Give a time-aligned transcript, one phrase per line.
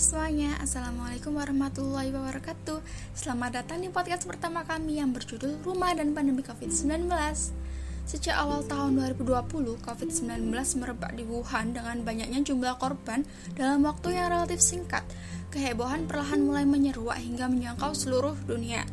[0.00, 2.80] semuanya, Assalamualaikum warahmatullahi wabarakatuh.
[3.12, 7.04] Selamat datang di podcast pertama kami yang berjudul Rumah dan Pandemi COVID-19
[8.08, 14.32] Sejak awal tahun 2020, COVID-19 merebak di Wuhan dengan banyaknya jumlah korban dalam waktu yang
[14.32, 15.04] relatif singkat.
[15.52, 18.88] Kehebohan perlahan mulai menyeruak hingga menjangkau seluruh dunia.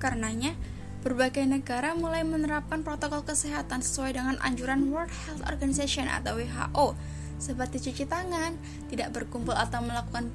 [0.00, 0.56] Karenanya,
[1.04, 7.90] berbagai negara mulai menerapkan protokol kesehatan sesuai dengan anjuran World Health Organization atau WHO seperti
[7.90, 8.54] cuci tangan,
[8.90, 10.30] tidak berkumpul atau melakukan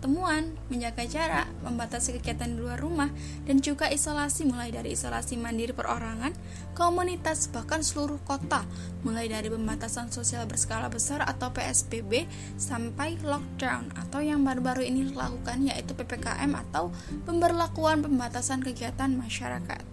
[0.00, 3.12] pertemuan, menjaga jarak, membatasi kegiatan di luar rumah,
[3.44, 6.32] dan juga isolasi mulai dari isolasi mandiri perorangan,
[6.72, 8.64] komunitas, bahkan seluruh kota,
[9.04, 12.24] mulai dari pembatasan sosial berskala besar atau PSBB
[12.56, 16.88] sampai lockdown atau yang baru-baru ini dilakukan yaitu PPKM atau
[17.28, 19.89] pemberlakuan pembatasan kegiatan masyarakat.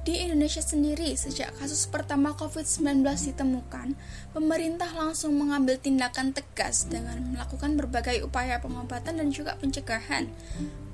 [0.00, 3.92] Di Indonesia sendiri, sejak kasus pertama COVID-19 ditemukan,
[4.32, 10.32] pemerintah langsung mengambil tindakan tegas dengan melakukan berbagai upaya pengobatan dan juga pencegahan.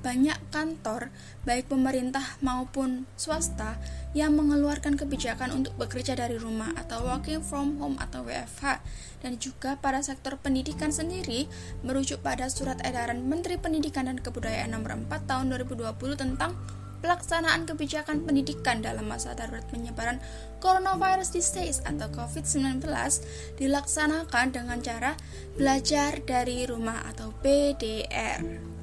[0.03, 1.07] Banyak kantor,
[1.47, 3.79] baik pemerintah maupun swasta,
[4.11, 8.83] yang mengeluarkan kebijakan untuk bekerja dari rumah atau working from home atau WFH,
[9.23, 11.47] dan juga para sektor pendidikan sendiri
[11.79, 16.59] merujuk pada surat edaran Menteri Pendidikan dan Kebudayaan nomor 4 tahun 2020 tentang
[17.01, 20.21] pelaksanaan kebijakan pendidikan dalam masa darurat penyebaran
[20.61, 22.83] coronavirus disease atau COVID-19
[23.57, 25.11] dilaksanakan dengan cara
[25.57, 28.76] belajar dari rumah atau PDR.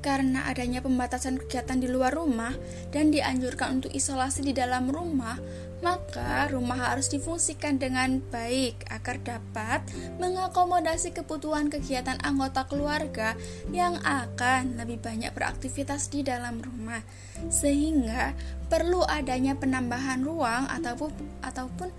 [0.00, 2.56] Karena adanya pembatasan kegiatan di luar rumah
[2.88, 5.36] dan dianjurkan untuk isolasi di dalam rumah,
[5.84, 9.80] maka rumah harus difungsikan dengan baik agar dapat
[10.16, 13.36] mengakomodasi kebutuhan kegiatan anggota keluarga
[13.72, 17.04] yang akan lebih banyak beraktivitas di dalam rumah.
[17.52, 18.32] Sehingga
[18.72, 21.12] perlu adanya penambahan ruang ataupun
[21.44, 21.92] ataupun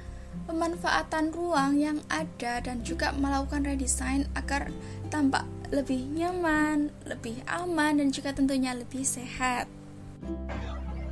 [0.49, 4.73] pemanfaatan ruang yang ada dan juga melakukan redesign agar
[5.13, 9.71] tampak lebih nyaman, lebih aman dan juga tentunya lebih sehat.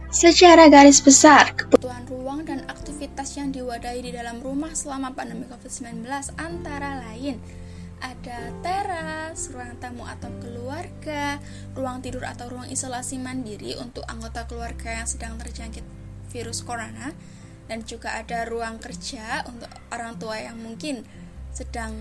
[0.09, 6.03] Secara garis besar, kebutuhan ruang dan aktivitas yang diwadahi di dalam rumah selama pandemi COVID-19
[6.38, 7.40] antara lain
[8.00, 11.38] ada teras, ruang tamu atau keluarga,
[11.75, 15.84] ruang tidur atau ruang isolasi mandiri untuk anggota keluarga yang sedang terjangkit
[16.31, 17.12] virus corona,
[17.68, 21.03] dan juga ada ruang kerja untuk orang tua yang mungkin
[21.52, 21.92] sedang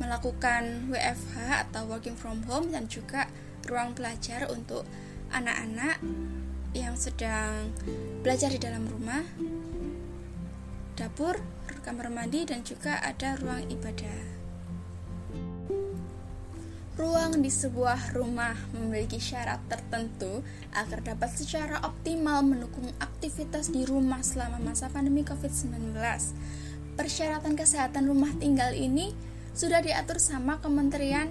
[0.00, 3.28] melakukan WFH atau working from home, dan juga
[3.68, 4.88] ruang belajar untuk
[5.32, 6.00] anak-anak
[6.72, 7.72] yang sedang
[8.24, 9.20] belajar di dalam rumah,
[10.96, 11.40] dapur,
[11.82, 14.40] kamar mandi, dan juga ada ruang ibadah.
[16.92, 20.44] Ruang di sebuah rumah memiliki syarat tertentu
[20.76, 25.96] agar dapat secara optimal mendukung aktivitas di rumah selama masa pandemi COVID-19.
[26.92, 29.16] Persyaratan kesehatan rumah tinggal ini
[29.52, 31.28] sudah diatur sama Kementerian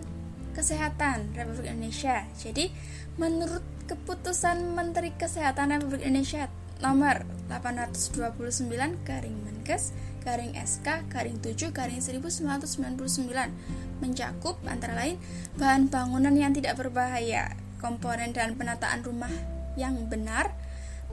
[0.51, 2.27] Kesehatan Republik Indonesia.
[2.35, 2.69] Jadi,
[3.15, 6.47] menurut keputusan Menteri Kesehatan Republik Indonesia
[6.81, 9.93] nomor 829 garing Menkes
[10.25, 13.29] garing SK garing 7 garing 1999
[14.01, 15.21] mencakup antara lain
[15.61, 19.29] bahan bangunan yang tidak berbahaya, komponen dan penataan rumah
[19.77, 20.53] yang benar,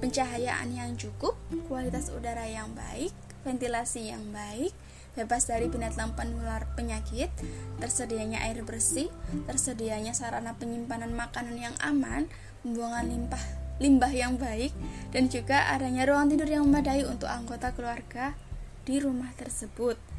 [0.00, 1.36] pencahayaan yang cukup,
[1.68, 3.12] kualitas udara yang baik,
[3.44, 4.72] ventilasi yang baik,
[5.14, 7.32] bebas dari binatang penular penyakit,
[7.78, 9.08] tersedianya air bersih,
[9.46, 12.26] tersedianya sarana penyimpanan makanan yang aman,
[12.64, 13.44] pembuangan limbah
[13.78, 14.74] limbah yang baik
[15.14, 18.34] dan juga adanya ruang tidur yang memadai untuk anggota keluarga
[18.82, 20.17] di rumah tersebut.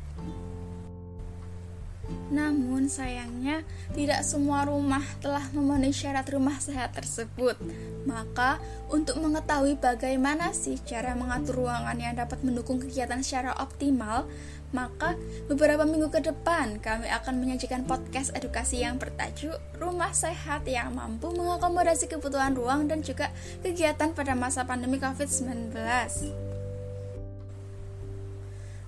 [2.29, 3.65] Namun sayangnya
[3.97, 7.57] tidak semua rumah telah memenuhi syarat rumah sehat tersebut.
[8.05, 8.61] Maka
[8.93, 14.29] untuk mengetahui bagaimana sih cara mengatur ruangan yang dapat mendukung kegiatan secara optimal,
[14.69, 15.17] maka
[15.49, 21.33] beberapa minggu ke depan kami akan menyajikan podcast edukasi yang bertajuk Rumah Sehat yang mampu
[21.33, 23.33] mengakomodasi kebutuhan ruang dan juga
[23.65, 25.73] kegiatan pada masa pandemi COVID-19.